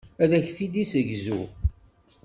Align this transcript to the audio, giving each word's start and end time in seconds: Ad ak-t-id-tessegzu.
Ad 0.23 0.31
ak-t-id-tessegzu. 0.37 1.41